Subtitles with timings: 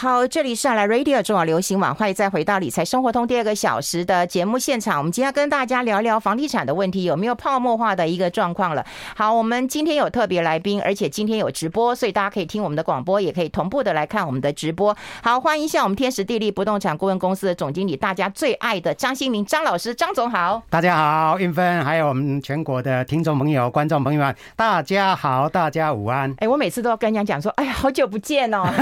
[0.00, 4.96] 好，这里是来 Radio 中网流行网，欢迎再回到理财生活通第二个小时的节目现场。
[4.96, 8.82] 我们今天要跟大家聊聊房地产的问题，有没有泡沫化的一个状况了？
[9.14, 14.96] 好，我们今天有特别来宾，而且今天有直播，所以大家可以听我们的广播，也可以同步的来看我们的直播。
[15.22, 20.62] 好，欢迎一下我们天时地利不动产顾问公司的总经理，大家最爱的张新明张老师，张总好。
[20.70, 26.34] 大家好，韵芬，还有我们全国的听众朋友、观众朋友们，大家好，大家午安。
[26.38, 28.64] 哎，我每次都要跟人家讲说，哎呀，好久不见哦。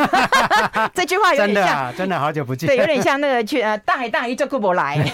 [0.95, 2.68] 这句话有点像，真的，啊，真的好久不见。
[2.68, 5.02] 对，有点像那个去呃，大海大鱼就顾不来。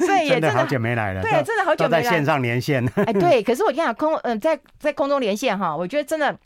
[0.00, 1.22] 所以也真的，好久没来了。
[1.22, 2.02] 对，真的好久没来。
[2.02, 2.84] 在线上连线。
[2.96, 6.36] 哎，对，可是我跟你讲空，嗯，在在空中连线哈，我觉得真的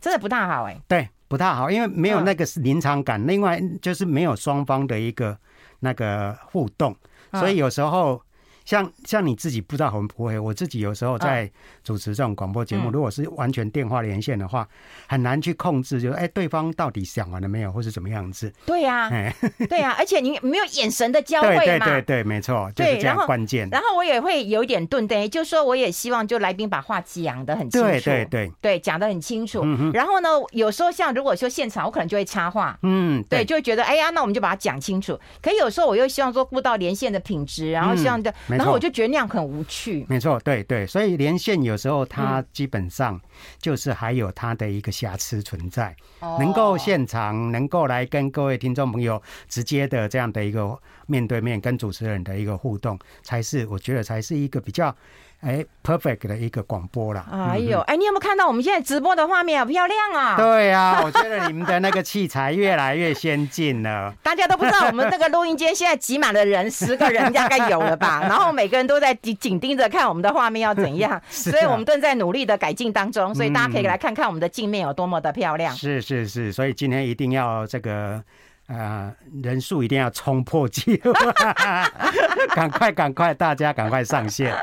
[0.00, 0.76] 真的不大好哎。
[0.88, 5.38] 对，不太好，因为没有那个临场感，嗯，另外就是没有双方的一个
[5.80, 6.94] 那个互动，
[7.32, 8.20] 所以有时候。
[8.64, 11.50] 像像你自己不知道会不会，我自己有时候在
[11.84, 14.66] 主持这种广播节目，如果是完全电话连线的话，
[15.06, 18.52] 很难去控制，就是哎，对方到底想完了没有，或是怎么样子？
[18.64, 19.08] 对呀，
[19.68, 21.60] 对呀，而且你没有眼神的交汇嘛？
[21.62, 23.68] 对对对，没错，就是这样关键。
[23.70, 29.62] 然后我也会有一点顿呆，就是说我也希望就来宾把话讲的很清楚，对对对，对讲的很清楚。
[29.92, 35.18] 然后呢，有时候像如果说现场，我可能就会插话，嗯，对，就会觉得哎呀，那我们就把它讲清楚。
[35.42, 38.32] 可有时候我又希望说顾到连线的品质，然后希望的。
[38.48, 40.06] 然后我就觉得那样很无趣。
[40.08, 43.20] 没错，对对，所以连线有时候它基本上
[43.58, 45.94] 就是还有它的一个瑕疵存在。
[46.38, 54.94] 能够现场能够来跟各位听众朋友直接的这样的一个面对面跟主持人的一个互动，才是我觉得才是一个比较。
[55.44, 57.24] 哎，perfect 的一个广播了。
[57.30, 60.36] 哎呦，哎，你有没有看到我们现在直播的画面好 漂亮啊？
[60.36, 64.14] 对啊，我觉得你们的那个器材越来越先进了。
[64.22, 68.20] 大家都不知道我们这个录音间现在挤满了人，十个人大概有了吧？
[68.26, 73.34] 然后每个人都在紧盯着看我们的画面要怎样，所以我们正在努力的改进当中。
[73.34, 75.74] 所以大家可以来看看我们的镜面有多么的漂亮。
[75.74, 78.22] 是是是，所以今天一定要这个。
[78.66, 81.12] 啊、呃，人数一定要冲破纪录，
[82.54, 84.54] 赶快赶快，大家赶快上线。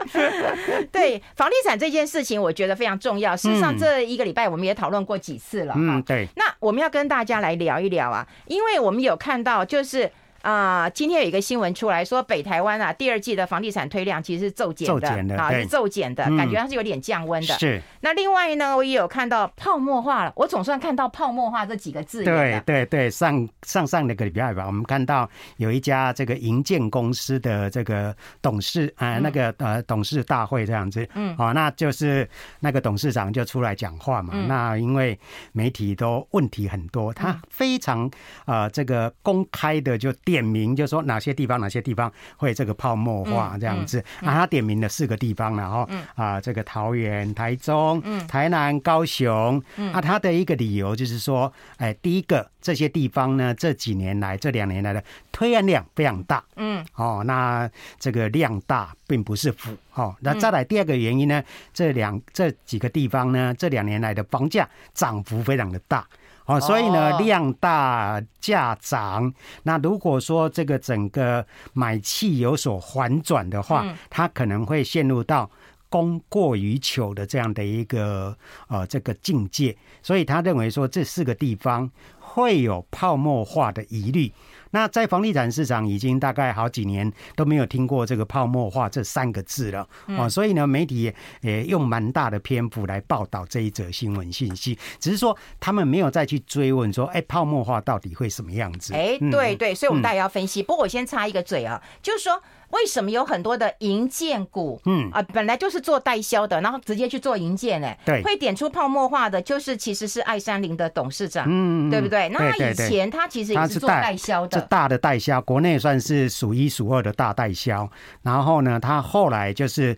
[0.92, 3.36] 对房地产这件事情，我觉得非常重要。
[3.36, 5.74] 事实上，这一个礼拜我们也讨论过几次了。
[5.78, 6.28] 嗯，对。
[6.36, 10.12] 那我们要跟大家来聊一聊啊，因为我们有看到就是。
[10.42, 14.88] 啊、呃，今天有一个新闻出来说，北台湾啊，第二季的房地产推量其实是骤减
[15.28, 17.54] 的，啊，是骤减的，感觉它是有点降温的。
[17.60, 17.80] 是。
[18.02, 22.24] 那另外呢，我也有看到泡沫化了，我总算看到泡沫化这几个字。
[22.24, 32.28] 对对对，上上上那个礼拜吧，我们看到有一家这个营建公司的这个董事啊、呃，那个呃董事大会这样子，嗯，好、哦，那就是
[32.60, 34.34] 那个董事长就出来讲话嘛。
[34.36, 35.18] 嗯、那因为
[35.52, 38.10] 媒体都问题很多，他非常
[38.46, 40.12] 呃这个公开的就。
[40.32, 44.00] 点名就说哪些地方哪些地方会这个泡沫化这样子。
[44.22, 49.62] 啊，他点名了四个地方，然后啊这个桃园、台中、台南、高雄，
[49.94, 55.04] 啊他的一个理由就是说，哎第一个这些地方呢这几年来这两年来的
[55.34, 56.86] 推案量非常大，嗯。
[56.96, 61.44] 哦那这个量大并不是负哦，那再来第二个原因呢，
[61.74, 66.08] 这两这几个地方呢这两年来的房价涨幅非常的大。
[66.46, 69.32] 哦，所以呢，量大价涨。
[69.64, 75.50] 那如果说这个整个买气有所反转的话，它可能会陷入到
[75.88, 78.36] 供过于求的这样的一个
[78.68, 79.76] 呃这个境界。
[80.02, 84.32] 所以他认为说这四个地方会有泡沫化的疑虑。
[84.72, 89.88] 那在房地产市场已经大概好几年都没有听过这个泡沫化这三个字了
[90.18, 98.94] 哦，所以呢，媒体也用蛮大的篇幅来报道这一则新闻信息，只是说他们没有再去追问说，哎，泡沫化到底会什么样子？
[98.94, 100.64] 哎，对对，所以我们大家要分析。
[100.64, 102.42] 不过我先插一个嘴啊，就是说。
[102.72, 112.30] 为什么有很多的银建股，嗯啊，本来就是做代销的，然后直接去做银建，哎，对，会点出泡沫化的，就是其实是爱山林的董事长，嗯，对不对？
[112.30, 117.90] 那他以前他其实也是做代销的，这大的代销，国内算是数一数二的大代销。
[118.22, 119.98] 然后呢，他后来就是。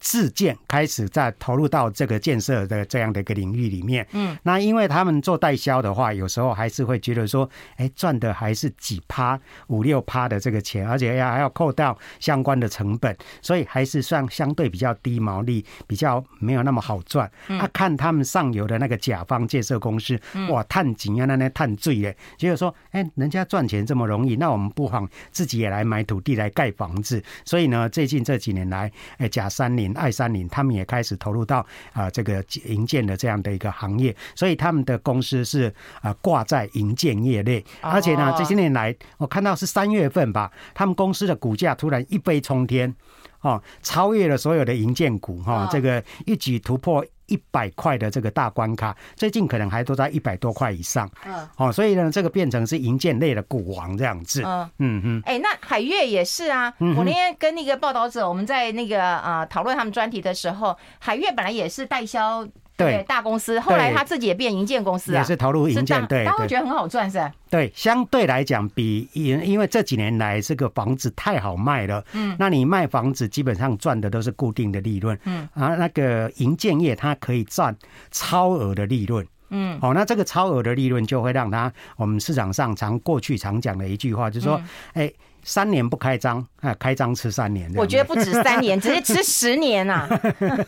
[0.00, 17.30] 自建开始在投入到这个建设的这样的一个领域里面，嗯，那因为他们做代销的话，有时候还是会觉得说，哎，赚的还是几趴、五六趴的这个钱，而且要还要扣掉相关的成本，所以还是算相对比较低毛利，比较没有那么好赚。
[17.46, 20.18] 他看他们上游的那个甲方建设公司，
[20.48, 27.22] 哇，探井啊，那那探醉耶，就是说，哎，人家赚钱这么容易，那我们不妨自己也来买土地来盖房子。
[27.44, 29.98] 所以呢，最近这几年来，哎，甲山林。
[29.98, 42.94] 爱山林，他们也开始投入到啊这个营建的这样的一个行业，所以他们的公司是啊挂在营建业内，而且呢这些年来我看到是三月份吧，他们公司的股价突然一飞冲天，
[43.40, 51.08] 哦，超越了所有的银建股哈，这个一举突破一百块的这个大关卡，最近可能还都在一百多块以上。
[51.24, 54.42] 嗯，哦，所以呢，这个变成是银建类的股王这样子。
[54.44, 55.22] 嗯嗯嗯。
[55.24, 56.72] 哎，那海月也是啊。
[56.80, 62.46] 嗯我那天跟那个报道者，我们在那个啊讨论他们专题的时候，海月本来也是代销。
[62.78, 63.04] 对。
[63.08, 67.30] 大公司，后来他自己也变营建公司啊，也是投入营建，对，他会觉得很好赚，是？
[67.50, 77.76] 对，相对来讲，比因因为这几年来这个房子太好卖了，嗯，那你卖房子基本上赚的都是固定的利润，嗯，啊，那个营建业它可以赚
[78.10, 85.12] 超额的利润，嗯，好，那这个超额的利润就会让他我们市场上常过去常讲的一句话，就是说，哎。
[85.48, 87.72] 三年不开张啊，开张吃三年。
[87.74, 90.06] 我觉得不止三年， 直接吃十年啊！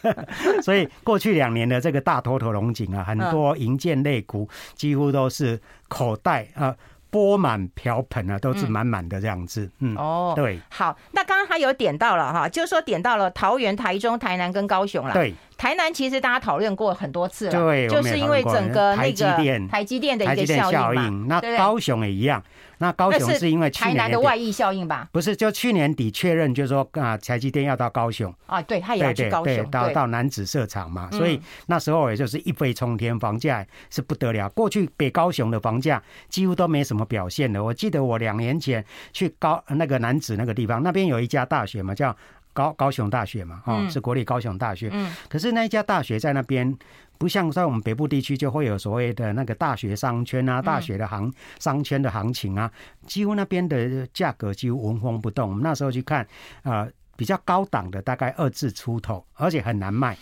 [0.64, 6.74] 所以过去两年的这个大头头龙井啊，很多银建类股几乎都是口袋啊
[7.10, 9.70] 钵满瓢盆啊，都是满满的这样子。
[9.80, 10.58] 嗯，哦，对。
[10.70, 15.12] 好，那刚刚他有点到了哈，就是说点到了桃园、台中、台南跟高雄了。
[15.12, 21.40] 对，台南其实大家讨论过很多次了，对，就是因为整个那个台积电、台积电的一个效应嘛。
[21.42, 22.42] 那高雄也一样。
[22.80, 25.06] 那高雄是因为去年台南的外溢效应吧？
[25.12, 34.48] 不是，就去年底确认，就是说啊，台积电要到高雄啊，对，他也要去高雄，对对对，到到南子设厂嘛，所以那时候也就是一飞冲天，房价是不得了。
[34.48, 37.62] 过去北高雄的房价几乎都没什么表现的。
[37.62, 42.16] 我记得我两年前去高那个南子那个地方，那边有一家大学嘛，叫
[42.54, 44.88] 高高雄大学嘛，哦，是国立高雄大学。
[44.90, 46.76] 嗯，可是那一家大学在那边。
[47.20, 52.72] 不像在我们北部地区，就会有所谓的那个大学商圈啊，大学的行商圈的行情啊，
[53.06, 55.50] 几乎那边的价格几乎纹风不动。
[55.50, 56.26] 我们那时候去看，
[56.62, 60.16] 呃，比较高档的大概二字出头，而且很难卖。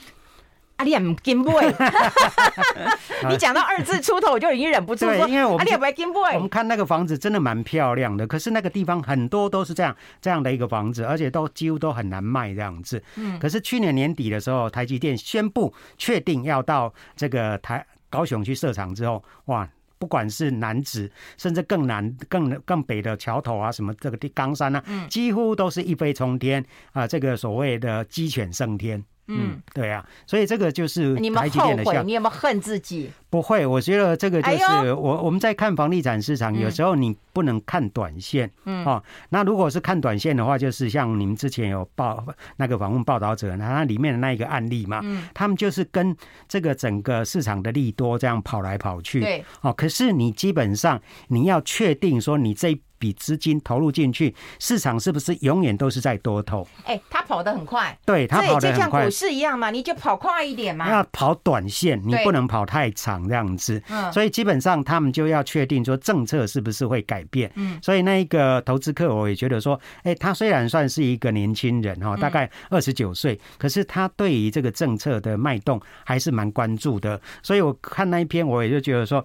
[0.79, 1.53] 阿你也唔金杯，
[3.29, 6.21] 你讲到二字出头，我就已经忍不住说，因为我们阿你也不金杯。
[6.35, 13.03] 我们看那个房子真的蛮漂亮的，可是那个地方很多都是这样这样的一个房子，而且都几乎都很难卖这样子。
[13.17, 29.03] 嗯，可是去年年底的时候，台积电宣布确定要到这个台高雄去设厂之后，哇，不管是南子，甚至更南、更更北的桥头啊，什么这个地冈山啊，几乎都是一飞冲天啊，这个所谓的鸡犬升天。
[29.29, 31.15] 嗯，对啊，所以这个就是。
[31.15, 32.03] 你们后悔？
[32.05, 33.11] 你有没有恨自己？
[33.31, 42.25] 不会，我觉得这个就是我我们在看房地产市场，有时候你不能看短线，嗯，哦，那如果是看短线的话，就是像你们之前有报
[42.57, 46.17] 那个访问报道者，那里面的那一个案例嘛，嗯，他们就是跟
[46.49, 52.81] 这个整个市场的利多这样跑来跑去，对，哦，可是你基本上你要确定说你这。
[52.99, 56.67] 笔资金投入进去，市场是不是永远都是在多头？
[56.85, 60.91] 哎、欸，他跑得很快，对他跑得很快，就像股市一样嘛，你就跑快一点嘛。
[60.91, 63.83] 要跑短线，你不能跑太长这样子。
[63.89, 67.51] 嗯，所以基本上他们就要确定说政策是不是会改变。
[67.55, 77.21] 嗯，所以那一个投资客我也觉得说，哎、欸，他虽然算是一个年轻人哈，大概二十九岁，可是他对于这个政策的脉动还是蛮关注的。
[77.43, 79.25] 所以我看那一篇，我也就觉得说。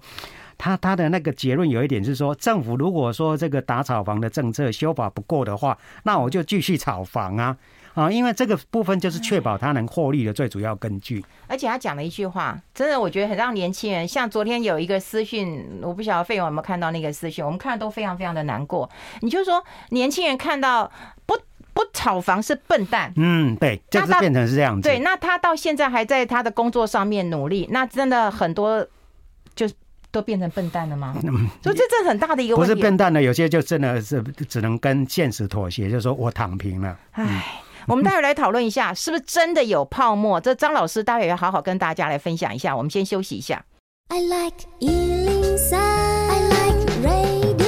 [0.58, 7.56] 他他的那个结论有一点是说，政府如果说这个打炒房的政策修法不够的话，那我就继续炒房啊
[7.94, 8.10] 啊！
[8.10, 11.24] 因为这个部分就是确保他能获利的最主要根据。
[11.46, 18.88] 而且他讲了一句话，真的我觉得很让年轻人，像昨天有一个私讯，我不晓得费勇有没有看到那个私讯，我们看的都非常非常的难过。
[19.20, 20.90] 你就说年轻人看到
[21.24, 21.34] 不
[21.72, 24.88] 不炒房是笨蛋，嗯，对，就是变成是这样子。
[24.88, 28.86] 对，那他到现在还在他的工作上面努力，那真的很多
[29.54, 29.74] 就是。
[30.14, 31.12] 都变成笨蛋了吗？
[31.60, 32.72] 所以这这很大的一个问题。
[32.72, 36.96] 不是笨蛋的，有些就真的是只能跟现实妥协，就是说我躺平了。
[37.10, 37.44] 唉，
[37.88, 40.40] 我们待会来讨论一下，是不是真的有泡沫？
[40.40, 42.76] 这张老师待会要好好跟大家来分享一下。
[42.76, 43.64] 我们先休息一下。
[44.08, 47.64] I like 103, I like radio。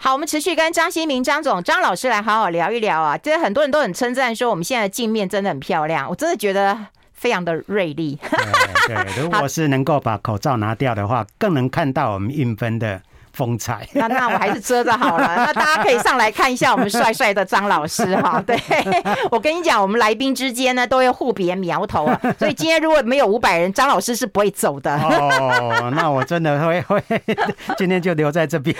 [0.00, 3.18] 好，我们持续跟张新明张总张老师来好好聊一聊啊。
[3.18, 6.86] 这很多人都很称赞说，我们现在的镜面真的很漂亮，我真的觉得。
[7.24, 8.18] 非常的锐利。
[8.86, 13.00] 对，对，如果是能够把口罩拿掉的话，更能看到我们印分的。
[13.34, 15.34] 风采，那那我还是遮着好了。
[15.36, 18.40] 那大家可以上来看一下我们帅帅的张老师哈。
[18.46, 18.56] 对，
[19.30, 22.20] 我跟你讲，我们来宾之间呢都要互别苗头啊。
[22.38, 24.94] 所以今天如果没有五百人，张老师是不会走的。
[24.96, 27.02] 哦，那我真的会会
[27.76, 28.74] 今天就留在这边。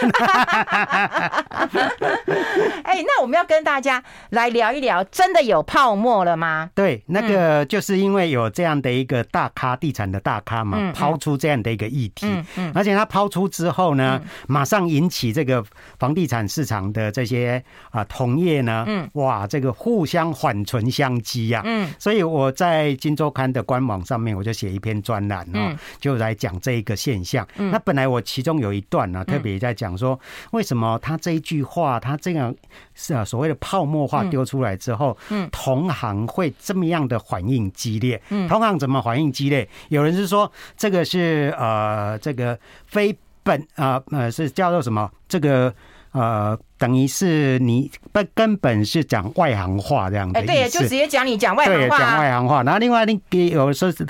[2.85, 6.71] 哎，那我们要跟大家来聊一聊，真的有泡沫了吗？
[6.75, 12.27] 对，那个就是因为有这样的一个大咖，地产的大咖嘛，抛出这样的一个议题。
[12.29, 12.73] 嗯嗯。
[12.75, 14.21] 而且他抛出之后呢？
[14.47, 15.65] 马上引起这个
[15.99, 27.47] 房地产市场的这些啊同业呢，嗯，哇，这个互相缓存相讥呀，嗯，所以我在《金周刊》的官网上面我就写一篇专栏哦，就来讲这一个现象。
[27.57, 30.19] 那本来我其中有一段呢，特别在讲说，
[30.53, 32.55] 为什么他这一句话，他这样
[32.95, 39.69] 是啊所谓的泡沫化丢出来之后，嗯，同行会这么样的反应激烈，嗯，同行怎么反应激烈？
[39.89, 43.17] 有人是说这个是呃这个非。
[43.45, 45.09] 本啊呃是叫做什么？
[45.29, 45.73] 这个
[46.13, 50.41] 呃等于是你根根本是讲外行话这样的。
[50.41, 51.99] 哎，对，就直接讲你讲外行话。
[51.99, 52.63] 讲外行话。
[52.63, 54.07] 然后另外那个有时候是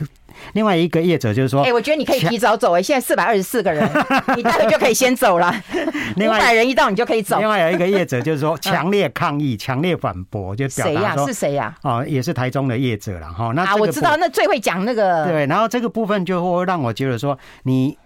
[0.52, 3.88] 另外一个业者就是说，哎，我觉得你可以提早走哎，现在四百二十四个人，
[4.36, 5.54] 你待会就可以先走了。
[6.18, 7.38] 五百人一到你就可以走。
[7.38, 11.26] 另外有一个业者就是说强烈抗议、强烈反驳，就表达说？
[11.28, 11.74] 是谁呀？
[11.82, 13.52] 哦，也是台中的业者了哈。
[13.54, 15.24] 那啊，我知道，那最会讲那个。
[15.26, 17.96] 对，然后这个部分就会让我觉得说你。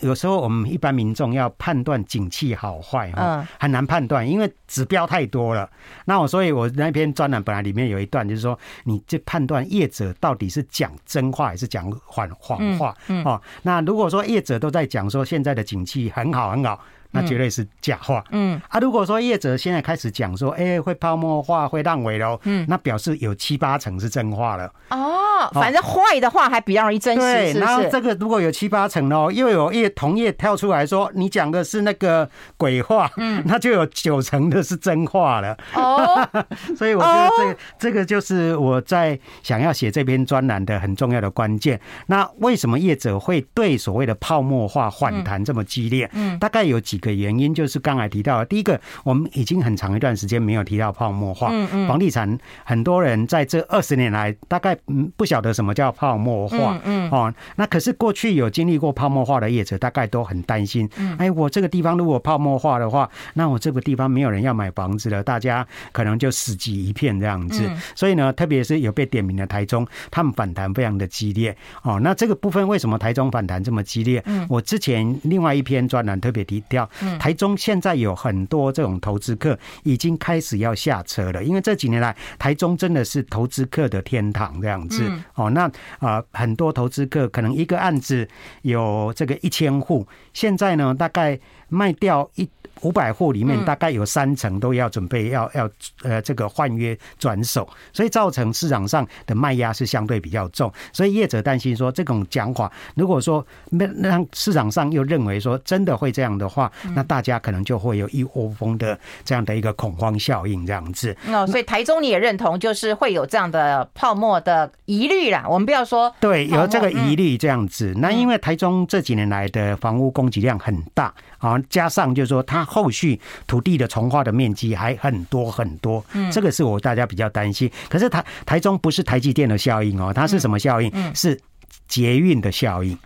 [0.00, 5.68] 有时候我们一般民众要判断景气好坏，嗯，很难判断，因为指标太多了。
[6.04, 16.80] 那我所以，我那篇专栏本来里面有一段，就是说，你这判断业者到底是讲真话还是讲谎谎话，哦，那如果说业者都在讲说现在的景气很好很好。
[17.10, 18.22] 那绝对是假话。
[18.30, 24.70] 嗯啊，如果说业者现在开始讲说，哎，会泡沫化，会烂尾喽，嗯，那表示有七八成是真话了。
[24.90, 27.20] 哦，反正坏的话还比较容易真实。
[27.20, 35.56] 对，然后这个如果有七八成哦，又有业同业跳出来说你讲的是那个鬼话，嗯，那就有九成的是真话了。
[35.74, 36.28] 哦，
[36.76, 41.80] 所以我觉得这这个就是我在想要写这篇专栏的很重要的关键。
[42.06, 46.10] 那为什么业者会对所谓的泡沫化反弹这么激烈？
[46.12, 46.97] 嗯，大概有几。
[46.98, 51.48] 一个原因就是刚才提到的，第一个，我们已经很长一段时间没有提到泡沫化。
[51.52, 56.80] 嗯嗯，房地产很多人在这二十年来，大概嗯不晓得什么叫泡沫化。
[56.84, 60.90] 嗯哦，那可是过去有经历过泡沫化的业者，大概都很担心。
[61.18, 67.70] 哎，我这个地方如果泡沫化的话，那我这个地方没有人要买房子了，大家可能就死寂一片这样子。
[67.94, 71.56] 所以呢，特别是有被点名的台中，他们反弹非常的激烈。
[71.82, 74.20] 哦，那这个部分为什么台中反弹这么激烈？
[74.26, 76.87] 嗯，我之前另外一篇专栏特别提到。
[77.18, 85.10] 台中现在有很多这种投资客已经开始要下车了，因为这几年来台中真的是投资客的天堂这样子。
[85.34, 88.28] 哦，那啊很多投资客可能一个案子
[88.62, 91.38] 有这个一千户，现在呢大概
[91.68, 92.48] 卖掉一。
[92.82, 95.68] 五百户里面大概有三成都要准备要要
[96.04, 111.16] 呃这个换约转手，所以造成市场上的卖压是相对比较重，所以业者担心说这种讲法，如果说那让市场上又认为说真的会这样的话，那大家可能就会有一窝蜂的这样的一个恐慌效应这样子。
[111.26, 115.44] 哦，所以台中你也认同，就是会有这样的泡沫的疑虑啦。
[115.48, 117.92] 我们不要说对，有这个疑虑这样子。
[117.96, 122.68] 那因为台中这几年来的房屋供给量很大啊，加上就是说它。
[122.68, 127.68] 后续土地的重化的面积还很多很多，嗯，这个是我大家比较担心。
[127.88, 130.92] 可是台台中不是台积电的效应哦，它是什么效应？
[131.14, 131.40] 是
[131.88, 132.96] 捷运的效应。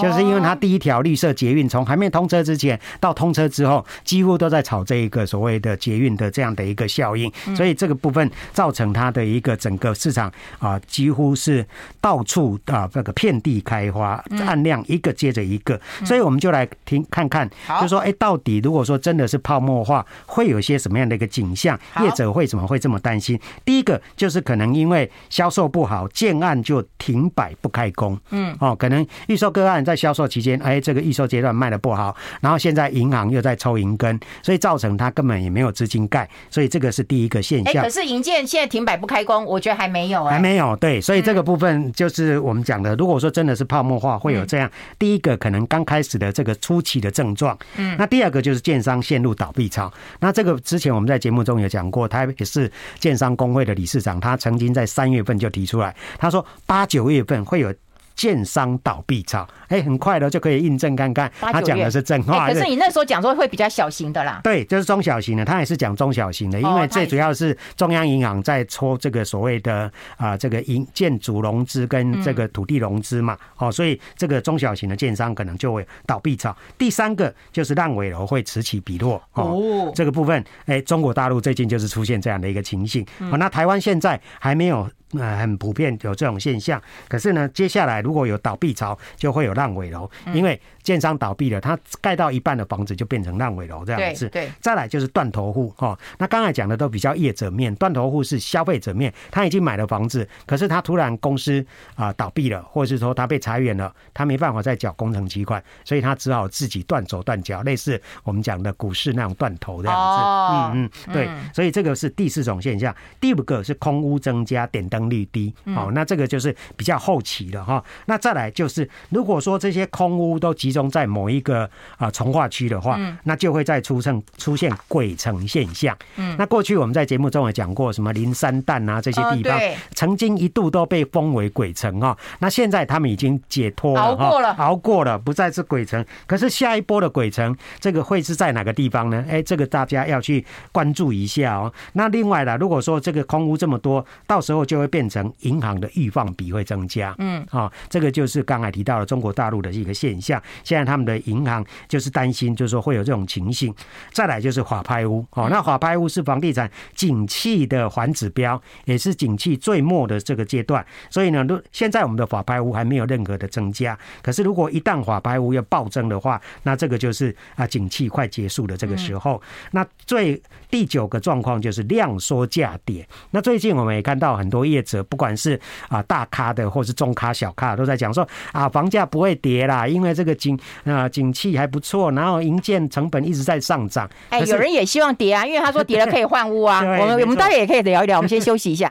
[0.00, 11.66] 就是因为它第一条绿色捷运从还没通车之前到通车之后，几乎都在炒这一个所谓的捷运的这样的一个效应，所以这个部分造成它的一个整个市场啊，几乎是
[12.00, 17.50] 到处啊这个遍地开花，按量一个接着一个，所以我们就来听看看，
[17.80, 21.76] 就说哎，到底如果说真的是泡沫化，会有些什么样的一个景象？
[22.00, 23.36] 业者为什么会这么担心？
[23.64, 29.63] 第一个就是可能因为销售不好，建案就停摆不开工，嗯，哦，可能预售个。
[29.64, 37.82] 个案在销售期间，哎，这个预售阶段卖的不好，然后现在银行又在抽银根，所以造成他根本也没有资金盖，所以这个是第一个现象。
[37.82, 57.72] 可是银建现在停摆不开工，我觉得还没有，还没有，对，所以这个部分就是我们讲的，如果说真的是泡沫化，会有这样，第一个可能刚开始的这个初期的症状，嗯，那第二个就是建商陷入倒闭潮，那这个之前我们在节目中有讲过，他也是建商工会的理事长，他曾经在三月份就提出来，他说八九月份会有。
[58.14, 62.48] 建商倒闭潮，哎，很快的就可以印证看看，他讲的是真话。
[62.48, 76.56] 可是你那时候讲说会比较小型的啦，对，就是中小型的，他也是讲中小型的，因为最主要是中央银行在抽这个所谓的啊这个银建筑融资跟这个土地融资嘛，哦，所以这个中小型的建商可能就会倒闭潮。
[76.78, 83.04] 第三个就是烂尾楼会此起彼落哦，这个部分，哎，中国大陆最近就是出现这样的一个情形。
[83.32, 84.88] 哦，那台湾现在还没有。
[85.18, 86.80] 呃很普遍有这种现象。
[87.08, 94.28] 可是呢，接下来如果有倒闭潮，就会有烂尾楼，因为建商倒闭了，他盖到一半的房子就变成烂尾楼这样子。
[94.28, 95.98] 对，再来就是断头户哈。
[96.18, 110.24] 那刚才讲的都比较业者面，断头户是消费者面，他已经买了房子，可是他突然公司啊倒闭了，或者是说他被裁员了，他没办法再缴工程期款，所以他只好自己断手断脚，类似我们讲的股市那种断头这样子。
[110.24, 112.94] 嗯嗯，对，所以这个是第四种现象。
[113.20, 115.52] 第五个是空屋增加，点灯率低。
[115.74, 117.82] 好，那这个就是比较后期的哈。
[118.06, 125.96] 那再来就是，如果说这些空屋都集中在某一个啊从化区的话，那就会再出现出现鬼城现象。
[126.16, 129.58] 嗯，那过去我们在节目中也讲过，什么林三淡啊这些地方，
[129.94, 132.16] 曾经一度都被封为鬼城啊。
[132.38, 136.04] 那现在他们已经解脱了，熬过了，熬过了，不再是鬼城。
[136.26, 139.24] 可是下一波的鬼城，这个会是在哪个地方呢？
[139.28, 141.72] 哎，这个大家要去关注一下哦。
[141.94, 147.12] 那另外呢，如果说这个空屋这么多，到时候就会变成银行的预放比会增加。
[147.18, 150.40] 嗯，啊，这个就是刚才提到了中国大陆的一个现象。
[150.62, 153.74] 现在他们的银行就是担心，就是说会有这种情形。
[154.12, 160.86] 再来就是法拍屋，哦，那法拍屋是房地产景气的环指标，也是景气最末的这个阶段。
[161.10, 163.98] 所以呢，现在我们的法拍屋还没有任何的增加。
[164.22, 169.42] 可是如果一旦法拍屋要暴增的话，那这个就是啊，景气快结束的这个时候。
[169.72, 173.04] 那最第九个状况就是量缩价跌。
[173.32, 184.10] 那最近我们也看到很多业者，不管是啊大咖的或是中咖小咖，都在讲说啊房价不会跌啦，因为这个景啊景气还不错，然后营建成本一直在上涨。
[184.30, 186.80] 哎，有人也希望跌啊，因为他说跌了可以换屋啊。
[187.00, 188.90] 我们我们待会也可以聊一聊，我们先休息一下。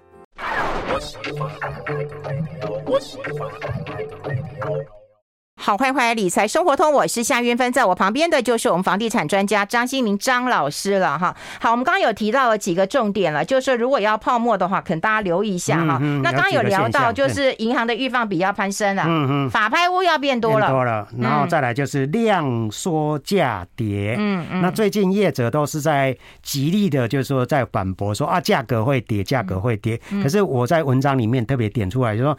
[5.55, 11.33] 好，欢迎回来理财生活通，我是夏云芬，在我旁边的就是我们房地产专家张新明张老师了哈。
[11.61, 15.99] 好，我们刚刚有提到了几个重点了，就是如果要泡沫的话，可能大家留意一下哈。
[16.01, 32.37] 嗯嗯、那刚刚有聊到，就是银行的预放比要攀升了，嗯嗯，法拍屋要变多了，多了，然后再来就是量缩价跌，嗯嗯，那最近业者都是在极力的，就是说在反驳说啊，价格会跌，价格会跌，可是我在文章里面特别点出来，就说。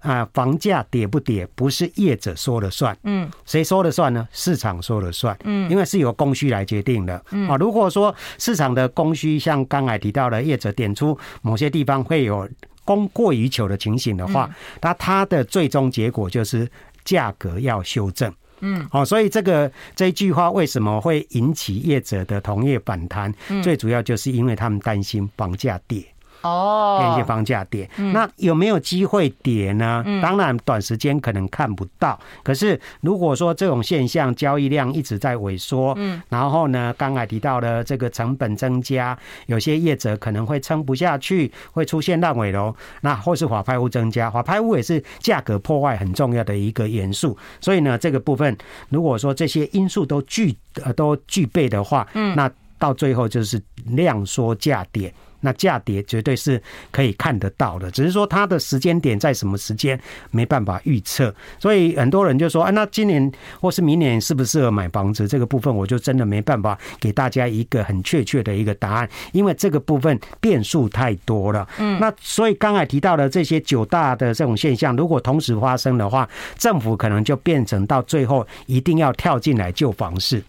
[0.00, 4.26] 啊，房价跌不跌不是业者说了算，嗯，谁说了算呢？
[4.32, 7.48] 市场说了算，嗯，因为是由供需来决定的，嗯。
[7.48, 12.48] 啊，如果说市场的供需像刚才提到的业者点出某些地方会有
[12.84, 14.48] 供过于求的情形的话，
[14.80, 16.66] 那它的最终结果就是
[17.04, 23.32] 价格要修正，嗯，哦，所以这个这一句话为什么会引起业者的同业反弹？
[23.62, 26.02] 最主要就是因为他们担心房价跌。
[26.42, 30.04] 哦，变些房价跌，那有没有机会跌呢？
[30.22, 32.18] 当然，短时间可能看不到。
[32.42, 47.36] 可是如果说这种现象交易量一直在萎缩，嗯，然后呢，刚才提到的这个成本增加，有些业者可能会撑不下去，会出现烂尾楼，那或是法拍屋增加，法拍屋也是价格破坏很重要的一个元素。
[47.60, 48.56] 所以呢，这个部分
[48.88, 55.12] 如果说这些因素都具呃都具备的话，嗯，那到最后就是量缩价跌。
[55.40, 59.98] 那价跌绝对是可以看得到的，只是说它的时间点在什么时间
[60.30, 65.26] 没办法预测，所以很多人就说，啊，那今年或是明年适不适合买房子？
[65.26, 71.66] 这个部分我就真的没办法给大家一个很确切的一个答案，因为这个部分变数太多了。
[71.78, 80.42] 嗯，那所以刚才提到的这些九大的这种现象，如果同时发生的话，政府可能就变成到最后一定要跳进来救房市。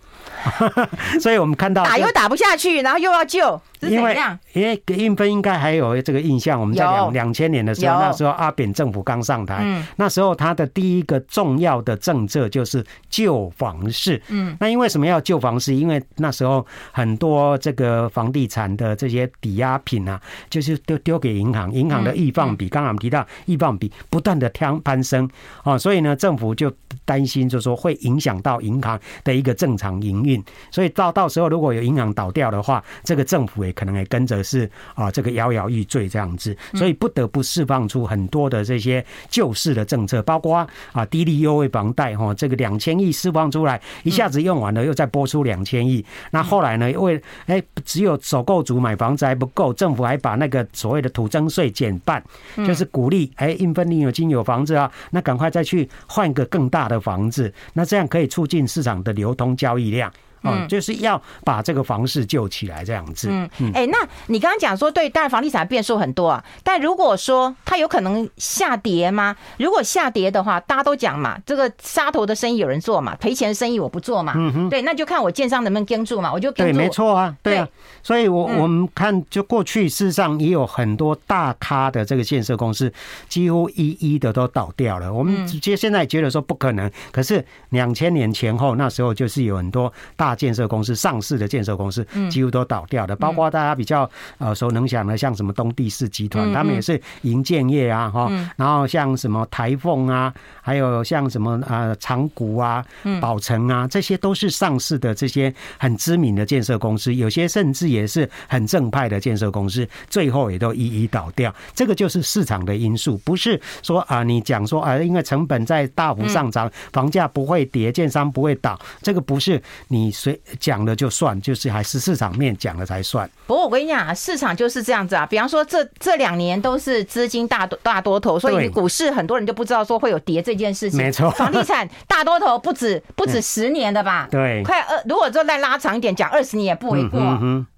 [1.19, 4.17] 所以我们看到打又打不下去，然后又要救，因为
[4.53, 9.63] 因为韵芬应该还有这个印象，我们在两两千年的时候，那时候阿扁政府刚上台，
[9.97, 14.21] 那时候他的第一个重要的政策就是救房市。
[14.29, 15.75] 嗯，那因为什么要救房市？
[15.75, 25.29] 因为那时候很多这个房地产的这些抵押品啊，就是丢丢给银行，银行的易放比，刚刚我们提到易放比不断的攀攀升
[25.63, 26.71] 啊，所以呢，政府就
[27.05, 30.43] 担心，就是说会影响到银行的一个正常营运。
[30.69, 46.03] 所以到到时候如果有银行倒掉的话，这个政府也可能也跟着是啊，这个摇摇欲坠这样子，所以不得不释放出很多的这些救市的政策，包括啊低利优惠房贷哈，这个两千亿释放出来，一下子用完了，又再拨出两千亿。
[46.31, 52.23] 那后来呢，因为哎只有首购族买房子还不够，政府还把那个所谓的土增税减半，
[52.65, 60.00] 就是鼓励哎应分你有金有房子啊，那赶快再去换个更大的房子，那这样可以促进市场的流通交易量。
[60.01, 63.27] 样嗯，就是要把这个房市救起来，这样子。
[63.29, 66.43] 嗯，哎、欸，那你刚刚讲说，对，当然房地产变数很多啊。
[66.63, 69.35] 但如果说它有可能下跌吗？
[69.57, 74.33] 如果下跌的话，大家都讲嘛，这个杀头的生意有人做嘛，赔钱的生意我不做嘛。
[74.35, 76.73] 嗯哼，对，那就看我建商能不能跟住嘛，我就跟住。
[76.73, 77.67] 对，没错啊，对啊。
[78.01, 82.91] 所以我我们看，就过去事实上也有很多大咖的这个建设公司，
[83.29, 85.13] 几乎一一的都倒掉了。
[85.13, 90.30] 我们直接现在觉得说不可能，可是两千年前后那时候就是有很多大。
[90.35, 102.85] 建设公司上市的建设公司几乎都倒掉的，包括大家比较耳熟能详的，像什么东地市集团，他们也是营建业啊哈，然后像什么台凤啊，还有像什么啊长谷啊、
[103.19, 111.53] 宝城啊，这些都是上市的这些很知名的建设公司，有些甚至也是很正派的建设公司，最后也都一一倒掉。
[111.73, 120.11] 这个就是市场的因素，不是说啊你讲说啊因为成本在大幅上涨，房价不会跌，建商不会倒，这个不是你。
[120.21, 123.27] 所以讲了就算，就是还是市场面讲了才算。
[123.47, 125.25] 不过我跟你讲啊，市场就是这样子啊。
[125.25, 130.99] 比方说这这两年都是资金大多大多头，所以股市很多人就不知道说会有跌这件事情。
[130.99, 134.27] 没错，房地产大多头不止不止 十年的吧？
[134.29, 137.19] 对，快二，如果说再拉长一点讲二十年也不为过。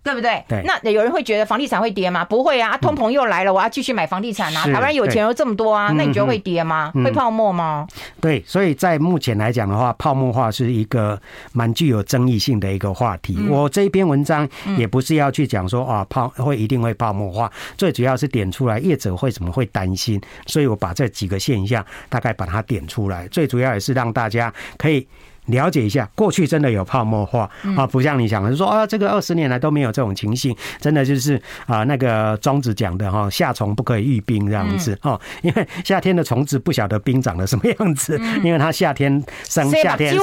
[0.03, 0.43] 对不对？
[0.49, 2.25] 对，那有人会觉得房地产会跌吗？
[2.25, 4.65] 不会啊，通膨又来了，我要继续买房地产啊。
[4.65, 6.91] 台湾有钱又这么多啊，那你觉得会跌吗？
[6.93, 7.87] 会泡沫吗？
[8.19, 11.19] 对，所以在目前来讲的话，泡沫化是一个
[11.53, 13.37] 蛮具有争议性的一个话题。
[13.49, 25.07] 我这一篇文章也不是要去讲说啊泡会一定会泡沫化，最主要是点出来业者为什么会担心，所以我把这几个现象大概把它点出来，最主要也是让大家可以。
[25.47, 40.19] 了解一下，过去真的有泡沫化啊，不像你想的说啊，这个二十年来都没有这种情形，真的就是啊，那个庄子讲的哈，夏虫不可以喻冰这样子哦，因为夏天的虫子不晓得冰长得什么样子，因为它夏天生，夏天死，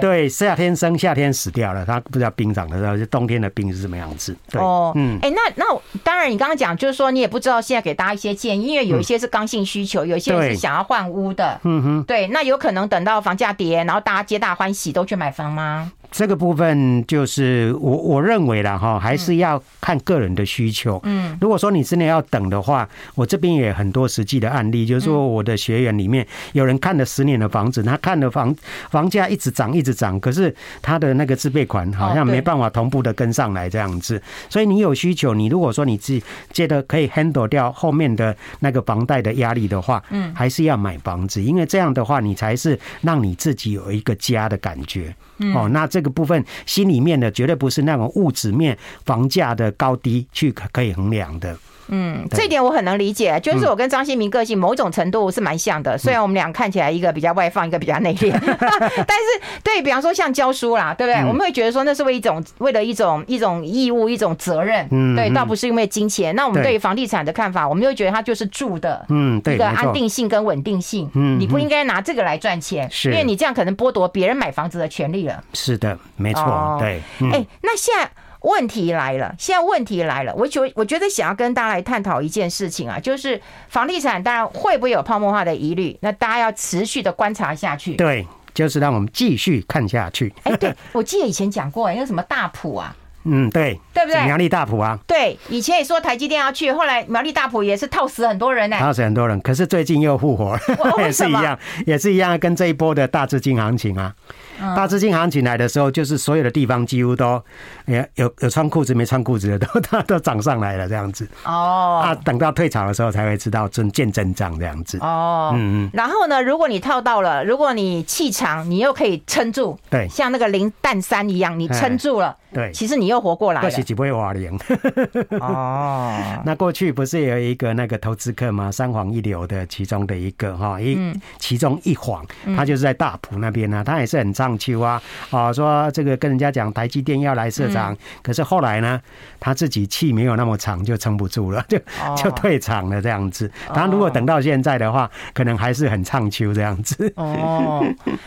[0.00, 4.36] 对，夏天生，夏天死掉了，它不知道冰长的时候，就冬天的冰是什么样子。
[4.50, 5.64] 对，哦，嗯，哎，那那
[6.02, 15.90] 当然，你刚刚讲就是说，你也不知道现在给大家一些建议，因为有一些是刚性需求，有一些人是想要换屋的，嗯哼，对，那有可能等到房价跌，然后大家皆大欢喜都去买房吗？
[16.16, 20.98] 这个部分就是我我认为了哈，还是要看个人的需求。
[21.04, 28.56] 嗯，如果说你真的要等的话，我这边也很多实际的案例，就是说我的学员里面有人看了十年的房子，他看了房
[28.88, 34.18] 房价一直涨一直涨，可是他的那个自备款好像没办法同步的跟上来这样子。
[34.48, 45.14] 所以你有需求，你如果说你自己觉得可以 handle 掉后面的那个房贷的压力的话，嗯，还是要买房子，因为这样的话你才是让你自己有一个家的感觉。
[45.54, 51.56] 哦，那这个部分心里面的绝对不是那种物质面房价的高低去可以衡量的。
[51.88, 55.96] 嗯，这一点我很能理解，就是我跟张新民个性某种程度是蛮像的。
[55.96, 61.20] 虽然我们俩看起来一个比较外放，一个比较内敛， 但是对比方说像教书啦，对不对？
[61.22, 66.34] 我们会觉得说那是为一种为了一种一种义务一种责任，对，倒不是因为金钱。
[66.34, 75.42] 那我们对于房地产的看法，我们又觉得它就是住的，嗯，一个安定性跟稳定性，嗯，你不应该拿这个来赚钱，因为你这样可能剥夺别人买房子的权利了。
[75.52, 77.00] 是的，没错，对。
[77.32, 78.10] 哎，那现在。
[78.46, 87.96] 问题来了，现在问题来了，我觉我觉得想要跟大家来探讨一件事情啊，就是房地产当然会不会有泡沫化的疑虑，那大家要持续的观察下去。
[87.96, 90.32] 对，就是让我们继续看下去。
[90.44, 94.24] 哎、欸，对，我记得以前讲过，那个什么大埔啊，嗯，对，对不对？
[94.24, 100.60] 苗栗大埔啊，对，以前也说台积电要去，后来苗栗大埔也是套死很多人呢、欸，套死很多人，可是最近又复活了，
[101.02, 104.14] 也是一样，也是一样，跟这一波的大资金行情啊。
[104.58, 107.42] 大资金行情来的时候，就是所有的地方几乎都，
[107.86, 111.28] 有有有穿裤子没穿裤子的都它都涨上来了这样子。
[111.44, 114.98] 哦，啊，等到退潮的时候才会知道真见真章这样子。
[115.00, 115.90] 哦，嗯嗯。
[115.92, 123.70] 然后呢，如果你套到了，如果你气场你又可以撑住，对，像那个零蛋三一样，你撑住了，对，其实你又活过来了。
[123.70, 124.58] 是几倍瓦零？
[125.40, 126.16] 哦，
[126.46, 128.72] 那过去不是有一个那个投资客吗？
[128.72, 130.98] 三黄一流的其中的一个哈，一
[131.38, 132.24] 其中一皇，
[132.56, 134.46] 他就是在大埔那边呢，他也是很差。
[134.46, 139.00] 上秋啊，啊，说这个跟人家讲台积电要来设厂，可是后来呢，
[139.40, 141.76] 他自己气没有那么长，就撑不住了， 就
[142.16, 143.50] 就退场了这样子。
[143.74, 147.12] 当然，如果等到现在的话，可能还是很唱秋这样子。
[147.16, 147.84] 哦，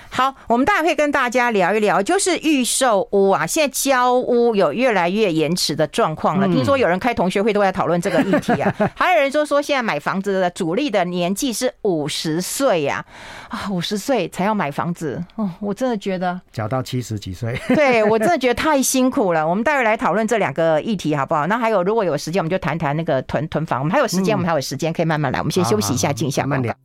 [0.09, 6.45] 好，我们大家可以跟大家聊一聊，就是预售屋啊，现在交屋有越来越延迟的状况了。
[6.47, 13.05] 听说有人开同学会都在讨论这个议题啊， 还有人说说现在买房子的主力的年纪是五十岁呀，
[13.47, 16.09] 啊，五十岁才要买房子哦，我真的觉得。
[16.09, 19.47] 觉得缴到七十几岁， 对，我真的觉得太辛苦了。
[19.47, 21.45] 我们待会来讨论这两个议题好不好？
[21.45, 23.81] 那还有，如果有时间，我们就谈谈那个囤囤房。
[23.81, 25.37] 我们还有时间，我们还有时间可以慢慢来。
[25.37, 26.75] 我们先休息一下，静一下，慢点。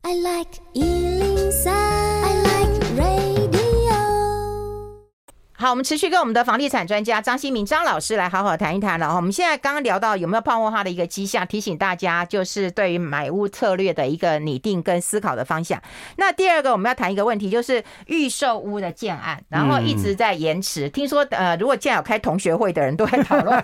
[0.00, 0.48] I like
[5.60, 9.14] 好，我们持续跟我们的房地产专家张新民张老师来好好谈一谈了。
[9.14, 15.78] 我们现在刚刚聊到有没有泡沫化的一个迹象，提醒大家就是对于买屋策略的一个拟定跟思考的方向。
[16.16, 20.88] 那第二个我们要谈一个问题，就是预售屋的建案，然后一直在延迟。
[20.88, 23.62] 听说呃，如果现在有开同学会的人都在讨论，